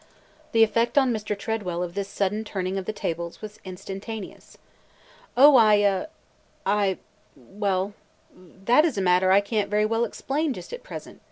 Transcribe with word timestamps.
The 0.51 0.63
effect 0.63 0.97
on 0.97 1.13
Mr. 1.13 1.37
Tredwell 1.37 1.83
of 1.83 1.93
this 1.93 2.07
sudden 2.07 2.43
turning 2.43 2.75
of 2.79 2.85
the 2.85 2.91
tables 2.91 3.39
was 3.39 3.59
instantaneous. 3.63 4.57
"Oh, 5.37 5.55
I– 5.57 5.77
er– 5.83 6.07
I– 6.65 6.97
well, 7.35 7.93
that 8.35 8.83
is 8.83 8.97
a 8.97 8.99
matter 9.03 9.29
I 9.31 9.41
can't 9.41 9.69
very 9.69 9.85
well 9.85 10.03
explain 10.03 10.53
just 10.53 10.73
at 10.73 10.81
present!" 10.81 11.19